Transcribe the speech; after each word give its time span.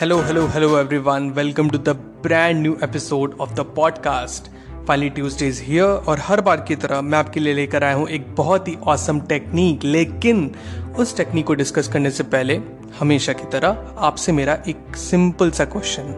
Hello, 0.00 0.16
hello 0.24 0.40
hello 0.48 0.68
everyone. 0.78 1.30
Welcome 1.32 1.68
to 1.70 1.78
the 1.78 1.88
brand 2.22 2.60
new 2.62 2.76
episode 2.84 3.34
of 3.40 3.52
the 3.54 3.60
podcast 3.76 4.50
finally 4.86 5.08
Tuesday 5.10 5.46
is 5.48 5.62
here 5.62 5.84
और 6.08 6.18
हर 6.22 6.40
बार 6.40 6.64
की 6.68 6.76
तरह 6.76 7.00
मैं 7.02 7.18
आपके 7.18 7.40
लिए 7.40 7.54
लेकर 7.54 7.84
आया 7.84 7.94
हूँ 7.94 8.08
एक 8.08 8.26
बहुत 8.36 8.68
ही 8.68 8.74
औसम 8.86 9.20
टेक्निक 9.28 9.84
लेकिन 9.84 10.50
उस 10.98 11.16
टेक्निक 11.16 11.46
को 11.46 11.54
डिस्कस 11.54 11.88
करने 11.88 12.10
से 12.10 12.24
पहले 12.34 12.60
हमेशा 12.98 13.32
की 13.32 13.50
तरह 13.52 13.94
आपसे 14.08 14.32
मेरा 14.32 14.58
एक 14.68 14.96
सिंपल 14.96 15.50
सा 15.50 15.64
क्वेश्चन 15.66 16.14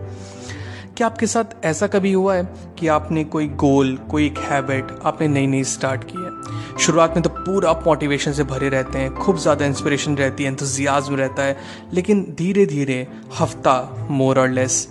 क्या 0.99 1.07
आपके 1.07 1.27
साथ 1.27 1.65
ऐसा 1.65 1.87
कभी 1.87 2.13
हुआ 2.13 2.35
है 2.35 2.45
कि 2.79 2.87
आपने 2.89 3.23
कोई 3.25 3.47
गोल, 3.49 3.95
कोई 4.11 4.25
एक 4.27 4.39
हैबिट 4.39 4.87
आपने 5.07 5.29
नई 5.29 5.47
नई 5.47 5.65
स्टार्ट 5.65 6.05
की 6.05 6.25
है? 6.25 6.79
शुरुआत 6.79 7.15
में 7.17 7.23
तो 7.23 7.31
पूरा 7.31 7.71
आप 7.71 7.85
मोटिवेशन 7.87 8.33
से 8.33 8.45
भरे 8.45 8.69
रहते 8.69 8.99
हैं, 8.99 9.15
खूब 9.15 9.37
ज़्यादा 9.39 9.67
इंस्पिरेशन 9.67 10.17
रहती 10.17 10.45
है 10.45 10.51
इंतजियाज़म 10.51 11.17
रहता 11.17 11.43
है, 11.43 11.57
लेकिन 11.93 12.25
धीरे 12.39 12.67
धीरे 12.67 13.07
हफ़्ता 13.39 14.07
मोर 14.11 14.41
और 14.41 14.49
लेस 14.49 14.87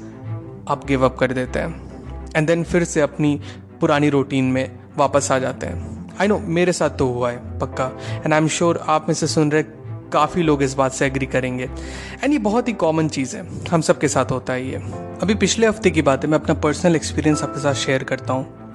आप 0.70 0.86
गिव 0.88 1.06
अप 1.06 1.18
कर 1.18 1.34
देते 1.34 1.60
हैं। 1.60 2.32
एंड 2.36 2.48
देन 2.48 2.64
फिर 2.64 2.84
से 2.84 3.02
अपनी 3.02 3.40
पुरानी 3.82 4.10
रूटीन 4.10 4.52
में 4.52 4.80
वापस 4.98 5.32
आ 5.32 5.40
जाते 5.40 5.68
हैं। 5.68 6.16
आई 6.22 6.28
नो 6.28 6.40
मेरे 6.40 6.74
साथ 6.74 6.90
तो 6.90 7.08
हुआ 7.08 7.32
है, 7.32 7.60
पक्का। 7.60 7.92
एंड 8.16 8.34
आई 8.34 8.40
एम 8.40 8.48
श्योर 8.48 8.84
आप 8.88 9.06
में 9.08 9.16
से 9.16 9.28
सुन 9.28 9.52
रहे 9.52 9.64
काफ़ी 10.14 10.44
लोग 10.44 10.64
इस 10.64 10.74
बात 10.74 10.94
से 10.94 11.06
एग्री 11.06 11.26
करेंगे। 11.26 11.70
एंड 12.24 12.34
ये 12.34 12.40
बहुत 12.40 12.68
ही 12.68 12.74
कॉमन 12.74 13.08
चीज़ 13.08 13.36
है। 13.38 13.46
हम 13.68 13.82
सब 13.82 14.00
के 14.00 14.08
साथ 14.08 14.32
होता 14.32 14.54
है 14.54 14.68
ये। 14.68 14.76
अभी 15.22 15.36
पिछले 15.36 15.68
हफ़्ते 15.68 15.90
की 15.90 16.02
बात 16.02 16.24
है, 16.24 16.30
मैं 16.30 16.40
अपना 16.40 16.54
पर्सनल 16.56 16.96
एक्सपीरियंस 16.96 17.44
आपके 17.44 17.60
साथ 17.60 17.74
शेयर 17.76 18.04
करता 18.04 18.34
हूँ। 18.34 18.72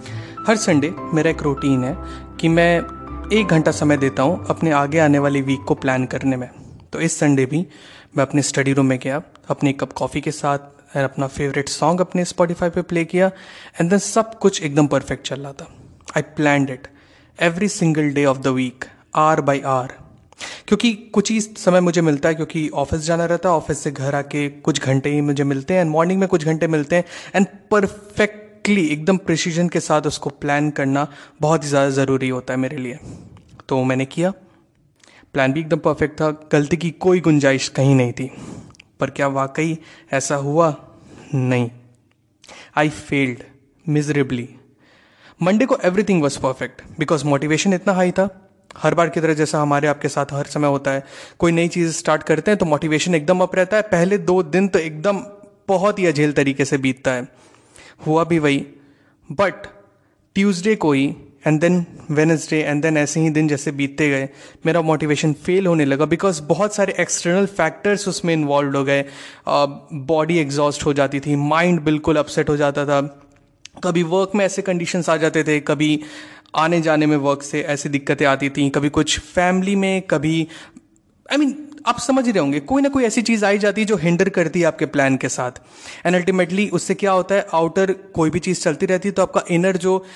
हर 0.47 0.57
संडे 0.57 0.93
मेरा 1.15 1.31
एक 1.31 1.43
रूटीन 1.43 1.85
है 1.85 1.97
कि 2.41 2.49
मैं 2.49 2.79
एक 3.33 3.47
घंटा 3.47 3.71
समय 3.71 3.97
देता 3.97 4.23
हूँ 4.23 4.45
अपने 4.51 4.71
आगे 4.73 4.99
आने 4.99 5.19
वाले 5.19 5.41
वीक 5.41 5.65
को 5.69 5.75
प्लान 5.75 6.07
करने 6.07 6.37
में। 6.37 6.49
तो 6.93 7.01
इस 7.01 7.19
संडे 7.19 7.47
भी 7.47 7.67
मैं 8.17 8.27
अपने 8.27 8.43
स्टडी 8.43 8.73
रूम 8.73 8.87
में 8.87 8.99
गया, 8.99 9.23
अपने 9.49 9.73
कप 9.73 9.93
कॉफ़ी 9.93 10.21
के 10.21 10.31
साथ 10.31 10.97
एंड 10.97 11.05
अपना 11.05 11.27
फेवरेट 11.27 11.69
सॉन्ग 11.69 12.01
अपने 12.01 12.25
स्पॉटिफाई 12.25 12.71
पे 12.71 12.83
प्ले 12.83 13.05
किया 13.05 13.31
एंड 13.81 13.91
देन 13.91 13.99
सब 13.99 14.39
कुछ 14.39 14.63
एकदम 14.63 14.87
परफेक्ट 14.87 15.27
चल 15.27 15.41
रहा 15.41 15.53
था। 15.53 15.69
I 16.17 16.23
plan 16.37 16.69
it 16.71 16.89
every 17.39 17.69
single 17.69 18.11
day 18.11 18.25
of 18.25 18.39
the 18.39 18.47
week 18.49 18.85
hour 19.17 19.41
by 19.41 19.61
hour 19.61 19.95
क्योंकि 20.69 20.93
कुछ 21.12 21.31
ही 21.31 21.41
समय 21.41 21.81
मुझे 21.81 22.01
मिलता 22.01 22.29
है, 22.29 22.35
क्योंकि 22.35 22.69
ऑफ़िस 22.75 23.01
जाना 23.01 23.25
रहता 23.25 23.48
है, 23.48 23.55
ऑफ़िस 23.55 23.79
से 23.79 23.91
घर 23.91 24.15
आके 24.15 24.48
कुछ 24.48 24.81
घंटे 24.81 25.11
ही 25.11 25.21
मुझे 25.21 25.45
मिलते 25.45 25.75
हैं 25.75 25.81
एंड 25.81 25.91
मॉर्निंग 25.91 26.21
में 26.21 26.29
कुछ 26.29 26.45
घंटे 26.45 26.67
मिलते 26.69 26.97
हैं 26.97 27.05
एंड 27.35 27.47
परफेक्टली 27.71 28.87
एकदम 28.87 29.17
प्रिसीजन 29.19 29.69
के 29.69 29.81
साथ 29.81 30.07
उसको 30.07 30.31
प्लान 30.31 30.70
करना 30.70 31.07
बहुत 31.41 31.65
ही 31.65 31.69
ज़्यादा 31.69 31.91
ज़रूरी 31.93 32.29
होता 32.29 32.55
है 32.55 32.61
मेरे 32.61 32.77
लिए। 32.77 32.98
तो 33.69 33.83
मैंने 33.85 34.05
किया। 34.07 34.33
प्लान 35.35 35.53
भी 35.53 35.61
एकदम 35.61 35.79
परफेक्ट 35.79 36.20
था, 36.20 36.31
गलती 36.53 36.77
की 36.77 36.91
कोई 36.91 37.20
गुंजाइश 37.20 37.69
कहीं 37.69 37.95
नहीं 37.95 38.13
थी। 38.13 38.31
पर 39.01 39.11
क्या 39.11 39.27
वाकई 39.29 39.79
ऐसा 40.13 40.37
हुआ? 40.37 40.75
नहीं। 41.35 41.70
आई 42.77 42.89
फेल्ड 42.89 43.42
मिजरेबली 43.86 44.48
मंडे 45.41 45.67
को 45.67 45.77
everything 45.85 46.23
was 46.23 46.39
perfect 46.39 46.83
because 46.98 47.24
motivation 47.27 47.73
इतना 47.73 47.92
हाई 47.92 48.11
था। 48.11 48.29
हर 48.77 48.95
बार 48.95 49.09
की 49.09 49.21
तरह 49.21 49.35
जैसा 49.35 49.61
हमारे 49.61 49.89
आपके 49.89 50.09
साथ 50.09 50.33
हर 50.33 50.47
समय 50.47 50.69
होता 50.69 50.91
है, 50.91 51.05
कोई 51.39 51.53
नई 51.53 51.69
चीज़ 51.69 51.93
स्टार्ट 51.93 52.23
करते 52.23 52.51
हैं 52.51 52.59
तो 52.59 52.67
मोटिवेशन 52.67 53.15
एकदम 53.15 53.41
अप 53.41 53.55
रहता 53.57 53.77
है। 53.77 53.83
पहले 53.85 54.19
दो 54.21 54.43
दिन 54.45 54.69
तो 54.69 54.79
एकदम 54.79 55.23
बहुत 55.69 55.99
ही 55.99 56.07
अझेल 56.07 56.33
तरीके 56.33 56.65
से 56.65 56.79
बीतता 56.79 57.13
है। 57.13 57.29
हुआ 58.07 58.25
भी 58.25 58.39
वही। 58.39 58.65
बट 59.31 59.67
ट्यूसडे 60.37 60.75
को 60.77 60.93
ही 60.93 61.05
and 61.47 61.61
then 61.61 61.85
Wednesday 62.11 62.61
and 62.61 62.83
then 62.83 62.97
ऐसे 62.97 63.21
ही 63.21 63.31
दिन 63.31 63.49
जैसे 63.49 63.71
बीतते 63.73 64.09
गए, 64.11 64.29
मेरा 64.67 64.81
मोटिवेशन 64.83 65.33
फेल 65.45 65.67
होने 65.67 65.85
लगा 65.85 66.05
बिकॉज़ 66.07 66.43
बहुत 66.43 66.75
सारे 66.75 66.95
एक्सटर्नल 67.01 67.47
फैक्टर्स 67.49 68.07
उसमें 68.09 68.33
इन्वॉल्व 68.35 68.77
हो 68.77 68.85
गए। 68.85 69.05
बॉडी 69.49 70.39
एग्जॉस्ट 70.39 70.85
हो 70.87 70.93
जाती 70.93 71.21
थी 71.21 71.37
माइंड 71.37 71.81
बिल्कुल 71.81 72.17
अपसेट 72.17 72.49
हो 72.49 72.57
जाता 72.57 72.85
था। 72.85 73.01
कभी 73.85 74.03
वर्क 74.03 74.33
में 74.35 74.45
ऐसे 74.45 74.63
कंडीशंस 74.63 75.09
आ 75.09 75.17
जाते 75.17 75.45
थे 75.45 75.61
कभी 75.61 76.01
आने 76.57 76.81
जाने 76.81 77.07
में 77.07 77.17
वर्क 77.17 77.43
से 77.43 77.61
ऐसी 77.61 77.89
दिक्कतें 77.89 78.27
आती 78.27 78.51
थी 78.51 78.71
कभी 78.71 78.89
कुछ 78.89 79.19
फैमिली 79.19 79.77
में 79.77 80.03
कभी 80.03 80.49
आई 81.33 81.37
I 81.37 81.41
मीन 81.41 81.53
mean, 81.53 81.83
आप 81.87 81.99
समझ 81.99 82.29
रहे 82.29 82.39
होंगे 82.39 82.61
कोई 82.61 82.83
ना 82.83 82.89
कोई 82.89 83.05
ऐसी 83.05 83.23
चीज़ 83.23 83.45
आई 83.45 83.59
जाती 83.59 83.81
है 83.81 83.85
जो 83.85 83.97
हिंडर 83.97 84.29
करती 84.29 84.61
है 84.61 84.67
आपके 84.67 84.87
प्लान 84.87 85.17
के 85.17 85.29
साथ। 85.29 85.51
एंड 86.07 86.17
अल्टीमेटली 86.17 86.69
उससे 86.69 86.95
क्या 86.95 87.13
होता 87.13 87.35
है 87.35 87.47
आउटर 87.55 87.93
कोई 87.93 88.31
भी 88.31 88.39
चीज़ 88.39 88.61
चलती 88.61 88.87
रहती 88.87 89.09
है 89.09 89.13
तो 89.13 89.23
आपका 89.23 89.43
इनर 89.51 89.77
जो 89.77 90.07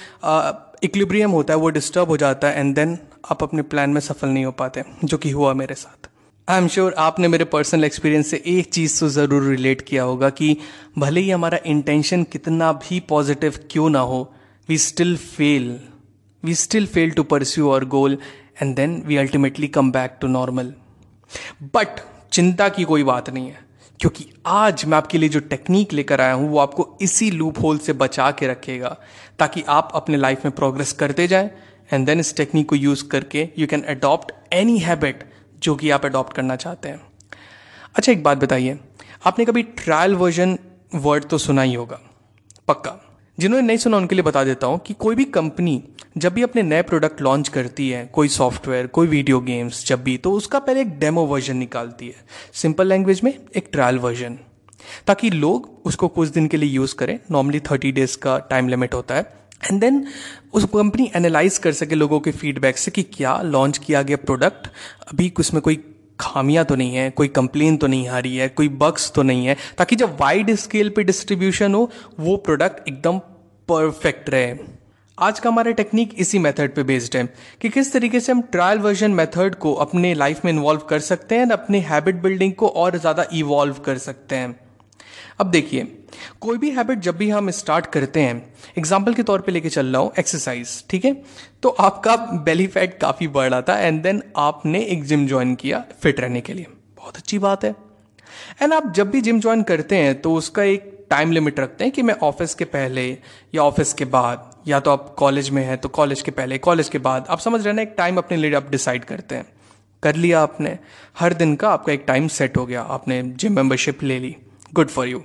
इक्लिब्रियम 0.82 1.30
होता 1.30 1.54
है 1.54 1.60
वो 1.60 1.70
डिस्टर्ब 1.70 2.08
हो 2.08 2.16
जाता 2.16 2.48
है 2.48 2.60
एंड 2.60 2.74
देन 2.74 2.98
आप 3.30 3.42
अपने 3.42 3.62
प्लान 3.62 3.90
में 3.90 4.00
सफल 4.00 4.28
नहीं 4.28 4.44
हो 4.44 4.52
पाते 4.52 4.84
जो 5.04 5.18
कि 5.18 5.30
हुआ 5.30 5.54
मेरे 5.54 5.74
साथ। 5.74 6.08
आई 6.48 6.58
एम 6.58 6.66
श्योर 6.68 6.94
आपने 6.98 7.28
मेरे 7.28 7.44
पर्सनल 7.44 7.84
एक्सपीरियंस 7.84 8.28
से 8.30 8.42
एक 8.46 8.66
चीज़ 8.72 8.98
तो 9.00 9.08
ज़रूर 9.08 9.42
रिलेट 9.44 9.80
किया 9.80 10.02
होगा 10.02 10.28
कि 10.30 10.56
भले 10.98 11.20
ही 11.20 11.30
हमारा 11.30 11.58
इंटेंशन 11.66 12.22
कितना 12.24 12.72
भी 12.82 13.00
पॉजिटिव 13.08 13.58
क्यों 13.70 13.88
ना 13.90 14.00
हो 14.00 14.20
we 14.68 14.78
still 14.78 15.16
fail 15.16 15.68
we 16.42 16.54
still 16.54 16.86
fail 16.86 17.10
to 17.10 17.22
pursue 17.22 17.68
our 17.68 17.84
goal 17.94 18.18
and 18.62 18.74
then 18.76 19.02
we 19.06 19.16
ultimately 19.16 19.68
come 19.68 19.90
back 19.92 20.16
to 20.20 20.28
normal 20.28 20.72
but 21.74 22.00
चिंता 22.32 22.68
की 22.68 22.84
कोई 22.84 23.04
बात 23.04 23.30
नहीं 23.30 23.46
है, 23.46 23.58
क्योंकि 24.00 24.30
आज 24.46 24.84
मैं 24.84 24.96
आपके 24.98 25.18
लिए 25.18 25.28
जो 25.28 25.40
टेक्निक 25.50 25.92
लेकर 25.92 26.20
आया 26.20 26.32
हूँ 26.32 26.50
वो 26.50 26.58
आपको 26.58 26.88
इसी 27.02 27.30
लूप 27.30 27.62
होल 27.62 27.78
से 27.78 27.92
बचा 27.94 28.30
के 28.30 28.46
रखेगा, 28.46 28.96
ताकि 29.38 29.64
आप 29.68 29.90
अपने 29.94 30.16
लाइफ 30.16 30.44
में 30.44 30.54
प्रोग्रेस 30.54 30.92
करते 31.00 31.26
जाएँ 31.28 31.50
एंड 31.92 32.06
देन 32.06 32.20
इस 32.20 32.36
टेक्निक 32.36 32.68
को 32.68 32.76
यूज़ 32.76 33.08
करके 33.08 33.48
you 33.58 33.66
can 33.66 33.82
adopt 33.88 34.32
any 34.52 34.78
habit 34.78 35.32
जो 35.62 35.74
कि 35.74 35.90
आप 35.90 36.04
अडॉप्ट 36.04 36.32
करना 36.32 36.56
चाहते 36.56 36.88
हैं। 36.88 37.00
अच्छा 37.96 38.12
एक 38.12 38.22
बात 38.22 38.38
बताइए। 38.38 38.78
आपने 39.26 39.44
कभी 39.44 39.62
ट्रायल 39.62 40.14
वर्जन 40.14 40.58
वर्ड 40.94 41.24
तो 41.24 41.38
सुना 41.38 41.62
ही 41.62 41.74
होगा। 41.74 42.00
पक्का। 42.68 43.02
जिन्होंने 43.38 43.66
नहीं 43.66 43.76
सुना, 43.76 43.96
उनके 43.96 44.14
लिए 44.14 44.22
बता 44.22 44.44
देता 44.44 44.66
हूँ 44.66 44.78
कि 44.78 44.94
कोई 44.94 45.14
भी 45.14 45.24
कंपनी 45.24 45.82
जब 46.18 46.32
भी 46.32 46.42
अपने 46.42 46.62
नए 46.62 46.82
प्रोडक्ट 46.82 47.20
लॉन्च 47.22 47.48
करती 47.48 47.88
है, 47.90 48.06
कोई 48.06 48.28
सॉफ्टवेयर 48.28 48.86
कोई 48.86 49.06
वीडियो 49.06 49.40
गेम्स 49.40 49.86
जब 49.86 50.02
भी 50.02 50.16
तो 50.18 50.32
उसका 50.32 50.58
पहले 50.58 50.80
एक 50.80 50.98
डेमो 50.98 51.24
वर्जन 51.26 51.56
निकालती 51.56 52.08
है। 52.08 52.24
सिंपल 52.52 52.86
लैंग्वेज 52.86 53.20
में 53.24 53.32
एक 53.56 53.68
ट्रायल 53.72 53.98
वर्जन 53.98 54.38
ताकि 55.06 55.30
लोग 55.30 55.82
उसको 55.84 56.08
कुछ 56.08 56.28
दिन 56.28 56.46
के 56.48 56.56
लिए 56.56 56.70
यूज़ 56.70 56.94
करें। 56.94 57.18
नॉर्मली 57.30 57.60
थर्टी 57.60 57.92
डेज़ 57.92 58.16
का 58.18 58.38
टाइम 58.38 58.68
लिमिट 58.68 58.94
होता 58.94 59.14
है। 59.14 59.45
एंड 59.62 59.80
देन 59.80 60.06
उस 60.52 60.64
कंपनी 60.74 61.10
एनालाइज 61.16 61.58
कर 61.58 61.72
सके 61.72 61.94
लोगों 61.94 62.20
के 62.20 62.32
फीडबैक 62.32 62.78
से 62.78 62.90
कि 62.90 63.02
क्या 63.12 63.40
लॉन्च 63.42 63.78
किया 63.78 64.02
गया 64.02 64.16
प्रोडक्ट 64.16 64.68
अभी 65.12 65.32
उसमें 65.38 65.60
कोई 65.62 65.82
खामियाँ 66.20 66.64
तो 66.64 66.74
नहीं 66.74 66.94
है, 66.94 67.10
कोई 67.10 67.28
कंप्लेन 67.28 67.76
तो 67.76 67.86
नहीं 67.86 68.08
आ 68.08 68.18
रही 68.18 68.36
है, 68.36 68.48
कोई 68.48 68.68
बग्स 68.68 69.10
तो 69.12 69.22
नहीं 69.22 69.46
है, 69.46 69.56
ताकि 69.78 69.96
जब 69.96 70.16
वाइड 70.20 70.54
स्केल 70.56 70.88
पे 70.88 71.04
डिस्ट्रीब्यूशन 71.04 71.74
हो, 71.74 71.90
वो 72.20 72.36
प्रोडक्ट 72.38 72.88
एकदम 72.88 73.18
परफेक्ट 73.68 74.30
रहे। 74.30 74.54
आज 75.18 75.38
का 75.40 75.50
हमारा 75.50 75.70
टेक्निक 75.72 76.14
इसी 76.20 76.38
मेथड 76.38 76.74
पे 76.74 76.82
बेस्ड 76.82 77.16
है 77.16 77.24
कि 77.60 77.68
किस 77.68 77.92
तरीके 77.92 78.20
से 78.20 78.32
हम 78.32 78.40
ट्रायल 78.52 78.78
वर्जन 78.78 79.10
मेथड 79.10 79.54
को 79.54 79.72
अपने 79.74 80.14
लाइफ 80.14 80.44
में 80.44 80.52
इन्वॉल्व 80.52 80.80
कर 80.80 81.00
सकते 81.00 81.34
हैं 81.34 81.50
अपने 81.50 81.78
हैबिट 81.82 82.22
बिल्डिंग 82.22 82.52
को 82.54 82.68
और 82.68 82.98
ज़्यादा 82.98 83.26
इवॉल्व 83.32 83.74
कर 83.84 83.98
सकते 83.98 84.36
हैं। 84.36 84.54
अब 85.40 85.50
देखिए, 85.50 85.84
कोई 86.40 86.58
भी 86.58 86.70
हैबिट 86.70 86.98
जब 86.98 87.16
भी 87.16 87.28
हम 87.30 87.50
स्टार्ट 87.52 87.86
करते 87.86 88.20
हैं 88.20 88.36
एग्ज़ाम्पल 88.78 89.14
के 89.14 89.22
तौर 89.22 89.40
पे 89.40 89.52
लेके 89.52 89.68
चल 89.68 89.86
रहा 89.86 90.02
हूँ 90.02 90.12
एक्सरसाइज 90.18 90.82
ठीक 90.90 91.04
है? 91.04 91.12
तो 91.62 91.68
आपका 91.68 92.16
बेली 92.16 92.66
फैट 92.66 92.98
काफ़ी 93.00 93.28
बढ़ 93.28 93.50
रहा 93.50 93.62
था 93.62 93.78
एंड 93.78 94.02
देन 94.02 94.22
आपने 94.38 94.82
एक 94.84 95.04
जिम 95.04 95.26
ज्वाइन 95.26 95.54
किया 95.54 95.84
फिट 96.02 96.20
रहने 96.20 96.40
के 96.40 96.54
लिए। 96.54 96.66
बहुत 96.96 97.16
अच्छी 97.16 97.38
बात 97.38 97.64
है। 97.64 97.74
एंड 98.62 98.72
आप 98.72 98.92
जब 98.94 99.10
भी 99.10 99.20
जिम 99.20 99.40
ज्वाइन 99.40 99.62
करते 99.62 99.96
हैं 99.96 100.20
तो 100.20 100.34
उसका 100.34 100.62
एक 100.64 100.92
टाइम 101.10 101.32
लिमिट 101.32 101.60
रखते 101.60 101.84
हैं 101.84 101.92
कि 101.92 102.02
मैं 102.02 102.14
ऑफ़िस 102.22 102.54
के 102.54 102.64
पहले 102.66 103.06
या 103.54 103.62
ऑफ़िस 103.62 103.92
के 103.92 104.04
बाद, 104.06 104.50
या 104.68 104.80
तो 104.80 104.90
आप 104.90 105.14
कॉलेज 105.18 105.50
में 105.50 105.62
हैं 105.64 105.76
तो 105.78 105.88
कॉलेज 105.90 106.22
के 106.22 106.30
पहले 106.30 106.58
कॉलेज 106.58 106.88
के 106.88 106.98
बाद, 107.00 107.26
आप 107.28 107.38
समझ 107.38 107.64
रहे 107.64 107.74
हैं 107.74 107.82
एक 107.82 107.94
टाइम 107.98 108.16
अपने 108.18 108.36
लिए 108.36 108.54
आप 108.54 108.70
डिसाइड 108.70 109.04
करते 109.04 109.34
हैं। 109.34 109.46
कर 110.02 110.16
लिया 110.16 110.40
आपने, 110.40 110.78
हर 111.18 111.34
दिन 111.34 111.54
का 111.56 111.68
आपका 111.68 111.92
एक 111.92 112.04
टाइम 112.06 112.26
सेट 112.28 112.56
हो 112.56 112.66
गया, 112.66 112.82
आपने 112.82 113.22
जिम 113.22 113.52
मेंबरशिप 113.52 114.02
ले 114.02 114.18
ली। 114.18 114.34
गुड 114.74 114.88
फॉर 114.88 115.08
यू 115.08 115.22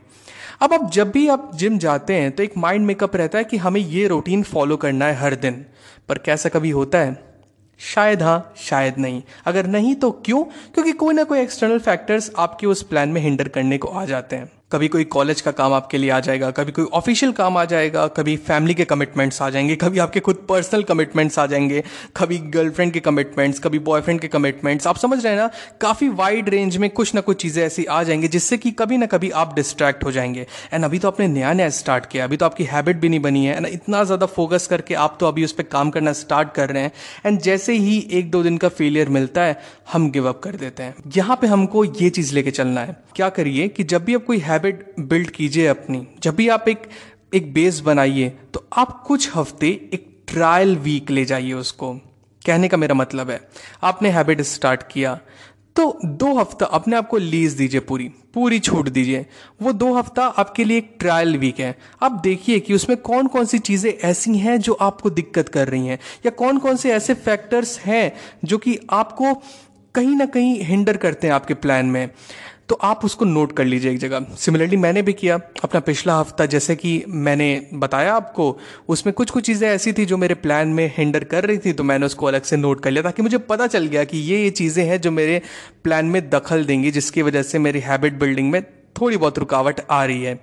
अब 0.61 0.73
आप 0.73 0.91
जब 0.91 1.11
भी 1.11 1.27
आप 1.27 1.51
जिम 1.55 1.77
जाते 1.77 2.13
हैं 2.13 2.31
तो 2.31 2.43
एक 2.43 2.57
माइंड 2.57 2.85
मेकअप 2.85 3.15
रहता 3.15 3.37
है 3.37 3.43
कि 3.43 3.57
हमें 3.57 3.81
ये 3.81 4.07
रूटीन 4.07 4.43
फॉलो 4.43 4.77
करना 4.77 5.05
है 5.05 5.15
हर 5.15 5.35
दिन। 5.35 5.65
पर 6.09 6.17
कैसा 6.17 6.49
कभी 6.49 6.69
होता 6.69 6.97
है? 6.97 7.23
शायद 7.79 8.21
हाँ 8.21 8.53
शायद 8.57 8.97
नहीं। 8.97 9.23
अगर 9.45 9.65
नहीं 9.65 9.95
तो 9.95 10.11
क्यों? 10.11 10.43
क्योंकि 10.43 10.91
कोई 10.91 11.13
ना 11.13 11.23
कोई 11.23 11.39
एक्सटर्नल 11.39 11.79
फैक्टर्स 11.79 12.31
आपके 12.37 12.67
उस 12.67 12.83
प्लान 12.83 13.09
में 13.09 13.21
हिंडर 13.21 13.47
करने 13.47 13.77
को 13.77 13.87
आ 13.87 14.05
जाते 14.05 14.35
हैं। 14.35 14.51
कभी 14.71 14.87
कोई 14.87 15.03
कॉलेज 15.05 15.41
का 15.41 15.51
काम 15.51 15.73
आपके 15.73 15.97
लिए 15.97 16.09
आ 16.09 16.19
जाएगा, 16.19 16.49
कभी 16.51 16.71
कोई 16.71 16.85
ऑफिशियल 16.93 17.31
काम 17.31 17.57
आ 17.57 17.63
जाएगा, 17.65 18.05
कभी 18.09 18.35
फैमिली 18.39 18.73
के 18.73 18.85
कमिटमेंट्स 18.85 19.41
आ 19.41 19.49
जाएँगे, 19.49 19.75
कभी 19.75 19.99
आपके 19.99 20.19
खुद 20.19 20.45
पर्सनल 20.49 20.83
कमिटमेंट्स 20.83 21.39
आ 21.39 21.45
जाएँगे, 21.45 21.83
कभी 22.17 22.37
गर्लफ्रेंड 22.49 22.93
के 22.93 22.99
कमिटमेंट्स 22.99 23.59
कभी 23.59 23.79
बॉयफ्रेंड 23.81 24.19
के 24.21 24.27
कमिटमेंट्स 24.27 24.87
आप 24.87 24.97
समझ 24.97 25.23
रहे 25.23 25.33
हैं 25.33 25.39
ना? 25.39 25.49
काफ़ी 25.81 26.09
वाइड 26.11 26.49
रेंज 26.49 26.77
में 26.77 26.89
कुछ 26.89 27.13
ना 27.15 27.21
कुछ 27.21 27.41
चीज़ें 27.41 27.63
ऐसी 27.63 27.85
आ 27.85 28.01
जाएँगी 28.03 28.27
जिससे 28.27 28.57
कि 28.57 28.71
कभी 28.71 28.97
ना 28.97 29.05
कभी 29.05 29.29
आप 29.31 29.55
डिस्ट्रैक्ट 29.55 30.03
हो 30.03 30.11
जाएँगे। 30.11 30.45
एंड 30.73 30.85
अभी 30.85 30.99
तो 30.99 31.07
आपने 31.07 31.27
नया 31.27 31.53
नया 31.53 31.69
स्टार्ट 31.71 32.05
किया, 32.05 32.23
अभी 32.23 32.37
तो 32.37 32.45
आपकी 32.45 32.63
हैबिट 32.63 32.97
भी 32.97 33.09
नहीं 33.09 33.19
बनी 33.19 33.45
है। 33.45 33.55
एंड 33.57 33.67
इतना 33.67 34.03
ज़्यादा 34.03 34.25
फोकस 34.27 34.67
करके 34.67 34.93
आप 34.95 35.17
तो 35.19 35.27
अभी 35.27 35.43
उस 35.43 35.51
पर 35.51 35.63
काम 35.63 35.89
करना 35.89 36.13
स्टार्ट 36.13 36.51
कर 36.53 36.69
रहे 36.69 36.83
हैं। 36.83 36.91
एंड 37.25 37.39
जैसे 37.41 37.73
ही 37.73 37.97
एक 38.11 38.31
दो 38.31 38.43
दिन 38.43 38.57
का 38.57 38.69
फेलियर 38.69 39.09
मिलता 39.09 39.43
है, 39.43 39.59
हम 39.93 40.09
गिव 40.11 40.27
अप 40.29 40.39
कर 40.43 40.55
देते 40.55 40.83
हैं। 40.83 40.95
यहाँ 41.15 41.37
पे 41.41 41.47
हमको 41.47 41.83
ये 41.85 42.09
चीज़ 42.09 42.33
लेके 42.35 42.51
चलना 42.51 42.81
है। 42.81 42.95
क्या 43.15 43.29
करिए 43.29 43.67
कि 43.67 43.83
जब 43.83 44.03
भी 44.03 44.15
आप 44.15 44.25
कोई 44.25 44.37
हैबिट 44.39 44.60
बिल्ड 44.61 45.29
कीजिए 45.29 45.67
अपनी। 45.67 46.05
जब 46.23 46.35
भी 46.35 46.47
आप 46.49 46.67
एक 46.69 46.87
एक 47.33 47.53
बेस 47.53 47.79
बनाइए 47.79 48.29
तो 48.53 48.65
आप 48.73 49.01
कुछ 49.07 49.29
हफ़्ते 49.35 49.67
एक 49.93 50.07
ट्रायल 50.27 50.75
वीक 50.77 51.11
ले 51.11 51.25
जाइए 51.25 51.53
उसको। 51.53 51.93
कहने 52.41 52.67
का 52.67 52.77
मेरा 52.77 52.95
मतलब 52.95 53.29
है, 53.29 53.39
आपने 53.83 54.09
हैबिट 54.09 54.41
स्टार्ट 54.43 54.83
किया 54.91 55.19
तो 55.75 55.99
दो 56.05 56.33
हफ़्ता 56.35 56.65
अपने 56.67 56.95
आप 56.95 57.07
को 57.07 57.17
लीज 57.17 57.53
दीजिए 57.53 57.79
पूरी 57.81 58.07
पूरी 58.33 58.59
छूट 58.59 58.89
दीजिए। 58.89 59.25
वो 59.61 59.71
दो 59.73 59.93
हफ़्ता 59.93 60.25
आपके 60.25 60.63
लिए 60.63 60.77
एक 60.77 60.95
ट्रायल 60.99 61.37
वीक 61.37 61.59
है। 61.59 61.75
आप 62.03 62.19
देखिए 62.23 62.59
कि 62.59 62.73
उसमें 62.73 62.97
कौन 62.99 63.27
कौन 63.27 63.45
सी 63.45 63.59
चीज़ें 63.59 63.91
ऐसी 63.91 64.37
हैं 64.37 64.59
जो 64.59 64.73
आपको 64.73 65.09
दिक्कत 65.11 65.49
कर 65.49 65.67
रही 65.67 65.87
हैं, 65.87 65.99
या 66.25 66.31
कौन 66.31 66.57
कौन 66.57 66.75
से 66.75 66.91
ऐसे 66.93 67.13
फैक्टर्स 67.15 67.79
हैं 67.79 68.11
जो 68.45 68.57
कि 68.57 68.77
आपको 68.89 69.33
कहीं 69.95 70.15
ना 70.15 70.25
कहीं 70.25 70.59
हिंडर 70.63 70.97
करते 70.97 71.27
हैं 71.27 71.33
आपके 71.33 71.53
प्लान 71.55 71.85
में। 71.85 72.09
तो 72.71 72.75
आप 72.81 73.03
उसको 73.05 73.25
नोट 73.25 73.51
कर 73.51 73.65
लीजिए 73.65 73.91
एक 73.91 73.97
जगह। 73.99 74.25
सिमिलरली 74.39 74.77
मैंने 74.77 75.01
भी 75.01 75.13
किया 75.13 75.39
अपना 75.63 75.79
पिछला 75.79 76.15
हफ़्ता, 76.15 76.45
जैसे 76.45 76.75
कि 76.75 77.03
मैंने 77.07 77.49
बताया 77.73 78.13
आपको, 78.15 78.57
उसमें 78.89 79.13
कुछ 79.13 79.29
कुछ 79.29 79.45
चीज़ें 79.45 79.67
ऐसी 79.69 79.93
थी 79.93 80.05
जो 80.05 80.17
मेरे 80.17 80.35
प्लान 80.37 80.67
में 80.67 80.93
हिंडर 80.97 81.23
कर 81.23 81.45
रही 81.45 81.57
थी 81.57 81.73
तो 81.73 81.83
मैंने 81.83 82.05
उसको 82.05 82.25
अलग 82.25 82.43
से 82.43 82.57
नोट 82.57 82.83
कर 82.83 82.91
लिया 82.91 83.03
ताकि 83.03 83.21
मुझे 83.21 83.37
पता 83.49 83.67
चल 83.67 83.87
गया 83.87 84.03
कि 84.03 84.17
ये 84.19 84.41
ये 84.43 84.49
चीज़ें 84.51 84.83
हैं 84.85 85.01
जो 85.01 85.11
मेरे 85.11 85.41
प्लान 85.83 86.05
में 86.05 86.29
दखल 86.29 86.65
देंगी, 86.65 86.91
जिसकी 86.91 87.21
वजह 87.21 87.43
से 87.43 87.59
मेरी 87.59 87.79
हैबिट 87.79 88.19
बिल्डिंग 88.19 88.51
में 88.51 88.63
थोड़ी 89.01 89.17
बहुत 89.17 89.39
रुकावट 89.39 89.81
आ 89.91 90.03
रही 90.05 90.23
है। 90.23 90.39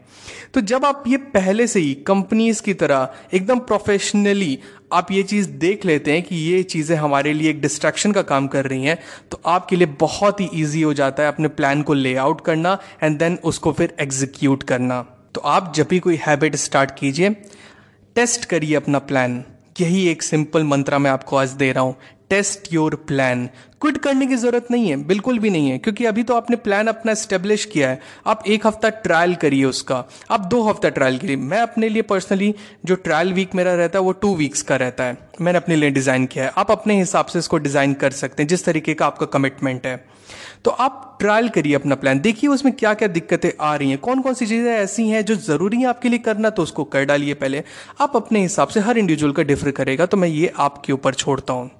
तो 0.55 0.60
जब 0.62 0.84
आप 0.84 1.05
ये 1.08 1.16
पहले 1.32 1.66
से 1.66 1.81
ही 1.81 1.94
कंपनीज़ 2.06 2.62
की 2.62 2.75
तरह 2.75 3.08
एकदम 3.34 3.58
प्रोफेशनली 3.60 4.58
आप 4.93 5.10
ये 5.12 5.22
चीज़ 5.25 5.49
देख 5.58 5.84
लेते 5.84 6.12
हैं 6.12 6.22
कि 6.22 6.37
ये 6.37 6.62
चीज़ें 6.64 6.96
हमारे 6.96 7.32
लिए 7.32 7.50
एक 7.50 7.60
डिस्ट्रैक्शन 7.60 8.12
का 8.12 8.22
काम 8.25 8.46
कर 8.49 8.66
रही 8.66 8.84
हैं 8.84 8.99
तो 9.31 9.40
आपके 9.46 9.76
लिए 9.76 9.87
बहुत 10.00 10.40
ही 10.40 10.49
ईजी 10.55 10.82
हो 10.82 10.93
जाता 10.94 11.22
है 11.22 11.28
अपने 11.28 11.49
प्लान 11.50 11.82
को 11.82 11.94
ले 11.94 12.14
आउट 12.16 12.40
करना 12.40 12.78
एंड 13.02 13.19
देन 13.19 13.38
उसको 13.44 13.72
फिर 13.72 13.94
एग्जीक्यूट 14.00 14.62
करना। 14.62 15.00
तो 15.34 15.40
आप 15.46 15.72
जब 15.76 15.87
भी 15.90 15.99
कोई 15.99 16.19
हैबिट 16.26 16.56
स्टार्ट 16.56 16.90
कीजिए 16.99 17.31
टेस्ट 18.16 18.44
करिए 18.44 18.75
अपना 18.75 18.99
प्लान 19.00 19.43
यही 19.81 20.06
एक 20.08 20.22
सिंपल 20.22 20.64
मंत्रा 20.64 20.99
मैं 20.99 21.10
आपको 21.10 21.37
आज 21.37 21.50
दे 21.52 21.70
रहा 21.72 21.84
हूँ। 21.84 21.96
Test 22.30 22.72
your 22.72 22.94
plan. 23.08 23.48
क्विट 23.80 23.98
करने 23.98 24.26
की 24.26 24.36
ज़रूरत 24.36 24.66
नहीं 24.70 24.88
है, 24.88 24.96
बिल्कुल 25.04 25.38
भी 25.38 25.50
नहीं 25.50 25.70
है, 25.70 25.78
क्योंकि 25.78 26.04
अभी 26.04 26.22
तो 26.22 26.34
आपने 26.34 26.56
प्लान 26.58 26.86
अपना 26.86 27.14
स्टेब्लिश 27.14 27.64
किया 27.64 27.88
है। 27.90 28.00
आप 28.26 28.42
एक 28.46 28.66
हफ़्ता 28.66 28.88
ट्रायल 28.98 29.34
करिए 29.34 29.64
उसका। 29.64 30.04
आप 30.30 30.44
दो 30.46 30.62
हफ़्ता 30.62 30.88
ट्रायल 30.88 31.19
करिए। 31.19 31.36
मैं 31.36 31.60
अपने 31.60 31.88
लिए 31.88 32.02
पर्सनली 32.04 32.54
जो 32.84 32.94
ट्रायल 32.96 33.32
वीक 33.32 33.54
मेरा 33.54 33.75
रहता 33.75 33.98
है, 33.98 34.04
वो 34.04 34.12
टू 34.12 34.34
वीक्स 34.36 34.62
का 34.62 34.76
रहता 34.76 35.04
है। 35.04 35.16
मैंने 35.40 35.58
अपने 35.58 35.76
लिए 35.76 35.90
डिज़ाइन 35.90 36.26
किया 36.26 36.44
है। 36.44 36.52
आप 36.56 36.70
अपने 36.70 36.98
हिसाब 36.98 37.26
से 37.26 37.38
इसको 37.38 37.58
डिज़ाइन 37.58 37.94
कर 37.94 38.10
सकते 38.12 38.42
हैं, 38.42 38.48
जिस 38.48 38.64
तरीके 38.64 38.94
का 38.94 39.06
आपका 39.06 39.26
कमिटमेंट 39.28 39.86
है। 39.86 39.96
तो 40.64 40.70
आप 40.70 41.16
ट्रायल 41.20 41.48
करिए 41.48 41.74
अपना 41.74 41.94
प्लान। 41.94 42.19
देखिए 42.20 42.50
उसमें 42.50 42.74
क्या 42.74 42.92
क्या 42.94 43.08
दिक्कतें 43.08 43.50
आ 43.60 43.74
रही 43.76 43.90
हैं। 43.90 43.98
कौन 43.98 44.20
कौन 44.22 44.34
सी 44.34 44.46
चीज़ें 44.46 44.70
ऐसी 44.72 45.08
हैं 45.08 45.24
जो 45.24 45.34
ज़रूरी 45.36 45.76
है 45.76 45.86
आपके 45.86 46.08
लिए 46.08 46.19
करना 46.19 46.50
तो 46.50 46.62
उसको 46.62 46.84
कर 46.86 47.04
डालिए 47.04 47.34
पहले। 47.34 47.62
आप 48.00 48.16
अपने 48.16 48.42
हिसाब 48.42 48.69
से 48.69 48.81
हर 48.81 48.98
इंडिविजुअल 48.98 49.32
का 49.32 49.42
डिफर 49.44 49.70
करेगा 49.72 50.06
तो 50.06 50.16
मैं 50.16 50.28
ये 50.28 50.52
आपके 50.58 50.92
ऊपर 50.92 51.14
छोड़ता 51.14 51.52
हूँ। 51.52 51.70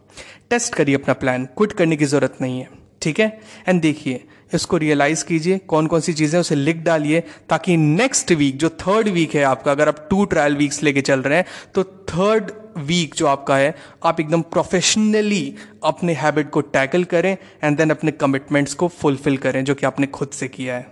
टेस्ट 0.51 0.75
करिए 0.75 0.95
अपना 0.95 1.15
प्लान 1.15 1.45
क्विट 1.57 1.73
करने 1.73 1.97
की 1.97 2.05
ज़रूरत 2.07 2.37
नहीं 2.43 2.61
है. 2.61 2.69
ठीक 3.03 3.21
है? 3.21 3.39
एंड 3.69 3.81
देखिए, 3.83 4.25
इसको 4.55 4.77
रियलाइज़ 4.77 5.25
कीजिए 5.25 5.59
कौन 5.69 5.87
कौन 5.87 6.01
सी 6.01 6.13
चीज़ें 6.13 6.39
उसे 6.41 6.55
लिख 6.55 6.77
डालिए 6.85 7.23
ताकि 7.49 7.77
नेक्स्ट 7.77 8.33
वीक 8.33 8.57
जो 8.59 8.69
थर्ड 8.81 9.09
वीक 9.09 9.35
है 9.35 9.43
आपका, 9.45 9.71
अगर 9.71 9.89
आप 9.89 10.07
टू 10.11 10.25
ट्रायल 10.25 10.57
वीक्स 10.57 10.83
लेके 10.83 11.01
चल 11.01 11.23
रहे 11.23 11.39
हैं 11.39 11.45
तो 11.75 11.85
थर्ड 11.85 12.51
वीक 12.79 13.15
जो 13.15 13.27
आपका 13.27 13.57
है, 13.57 13.75
आप 14.05 14.21
एकदम 14.21 14.43
प्रोफेशनली 14.43 15.55
अपने 15.85 16.13
हैबिट 16.15 16.51
को 16.51 16.61
टैकल 16.61 17.05
करें 17.05 17.37
एंड 17.65 17.77
देन 17.77 17.91
अपने 17.91 18.11
कमिटमेंट्स 18.13 18.75
को 18.75 18.89
फुलफिल 18.91 19.37
करें, 19.37 19.65
जो 19.65 19.75
कि 19.75 19.87
आपने 19.87 20.07
खुद 20.09 20.29
से 20.31 20.49
किया 20.49 20.77
है. 20.77 20.87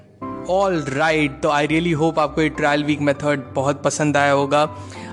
ऑल 0.51 0.81
राइट 0.89 1.41
तो 1.43 1.51
आई 1.51 1.67
रियली 1.67 1.93
होप 1.93 2.19
आपको 2.19 2.43
ये 2.43 2.49
ट्रायल 2.49 2.85
वीक 2.85 3.01
मेथड 3.01 3.45
बहुत 3.55 3.83
पसंद 3.83 4.17
आया 4.17 4.33
होगा. 4.33 4.69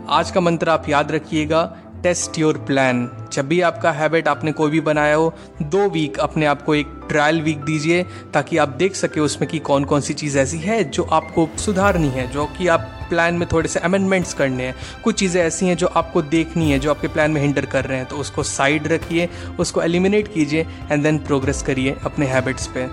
आज 0.10 0.32
का 0.32 0.42
मंत्र 0.42 0.70
आप 0.70 0.90
याद 0.90 1.12
रखिएगा. 1.12 1.62
Test 2.04 2.40
your 2.40 2.58
plan. 2.58 3.10
जब 3.34 3.48
भी 3.48 3.60
आपका 3.62 3.92
हैबिट 3.92 4.28
आपने 4.28 4.52
कोई 4.52 4.72
भी 4.72 4.82
बनाया 4.82 5.16
हो, 5.16 5.34
दो 5.62 5.90
वीक 5.90 6.20
अपने 6.20 6.46
आप 6.46 6.62
को 6.62 6.76
एक 6.76 6.88
ट्रायल 7.10 7.42
वीक 7.42 7.64
दीजिए, 7.64 8.04
ताकि 8.34 8.58
आप 8.58 8.70
देख 8.70 8.96
सके 8.96 9.20
उसमें 9.20 9.50
कि 9.50 9.60
कौन 9.60 9.84
कौन 9.84 10.02
सी 10.02 10.14
चीज़ 10.14 10.38
ऐसी 10.38 10.58
है 10.58 10.84
जो 10.84 11.04
आपको 11.04 11.48
सुधारनी 11.58 12.08
है, 12.08 12.28
जो 12.32 12.46
कि 12.58 12.68
आप 12.68 12.90
प्लान 13.10 13.36
में 13.36 13.48
थोड़े 13.52 13.70
से 13.70 13.80
अमेंडमेंट्स 13.80 14.34
करने 14.34 14.66
हैं। 14.66 14.76
कुछ 15.04 15.20
चीज़ें 15.20 15.42
ऐसी 15.42 15.68
हैं 15.68 15.76
जो 15.78 15.88
आपको 15.88 16.22
देखनी 16.22 16.72
है, 16.72 16.80
जो 16.80 16.90
आपके 16.92 17.08
प्लान 17.08 17.32
में 17.32 17.42
हिंडर 17.42 17.66
कर 17.66 17.86
रहे 17.86 17.98
हैं 17.98 18.08
तो 18.08 18.18
उसको 18.18 18.44
साइड 18.44 18.88
रखिए, 18.88 19.30
उसको 19.60 19.82
एलिमिनेट 19.82 20.34
कीजिए 20.34 20.68
एंड 20.92 21.04
देन 21.04 21.18
प्रोग्रेस 21.20 21.62
करिए 21.62 21.96
अपने 22.06 22.26
हैबिट्स 22.26 22.68
पे। 22.68 22.88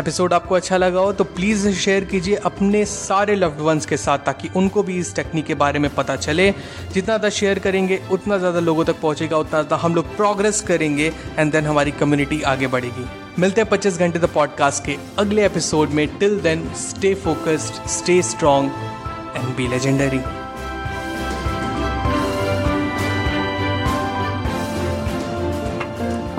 एपिसोड 0.00 0.32
आपको 0.32 0.54
अच्छा 0.54 0.76
लगा 0.76 1.00
हो 1.00 1.12
तो 1.12 1.24
प्लीज़ 1.26 1.68
शेयर 1.74 2.04
कीजिए 2.04 2.34
अपने 2.46 2.84
सारे 2.84 3.34
लव्ड 3.34 3.60
वंस 3.60 3.86
के 3.86 3.96
साथ 3.96 4.18
ताकि 4.18 4.48
उनको 4.56 4.82
भी 4.82 4.96
इस 4.98 5.14
टेक्निक 5.16 5.46
के 5.46 5.54
बारे 5.54 5.78
में 5.78 5.88
पता 5.94 6.16
चले। 6.16 6.50
जितना 6.50 7.04
ज़्यादा 7.04 7.28
शेयर 7.30 7.58
करेंगे, 7.58 8.00
उतना 8.12 8.38
ज़्यादा 8.38 8.60
लोगों 8.60 8.84
तक 8.84 9.00
पहुंचेगा, 9.00 9.38
उतना 9.38 9.50
ज़्यादा 9.52 9.76
हम 9.76 9.94
लोग 9.94 10.16
प्रोग्रेस 10.16 10.60
करेंगे 10.62 11.12
एंड 11.38 11.52
देन 11.52 11.66
हमारी 11.66 11.90
कम्युनिटी 11.92 12.42
आगे 12.44 12.66
बढ़ेगी। 12.66 13.06
मिलते 13.38 13.60
हैं 13.60 13.70
पच्चीस 13.70 13.98
घंटे 13.98 14.18
द 14.18 14.28
पॉडकास्ट 14.34 14.84
के 14.84 14.96
अगले 15.18 15.46
एपिसोड 15.46 15.90
में। 15.90 16.06
Till 16.18 16.40
then 16.40 16.70
stay 16.80 17.14
focused 17.24 17.86
stay 17.90 18.22
strong 18.24 18.70
and 19.36 19.54
be 19.56 19.68
legendary 19.68 20.20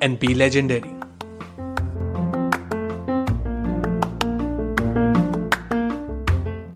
and 0.00 0.18
be 0.18 0.34
legendary. 0.34 1.07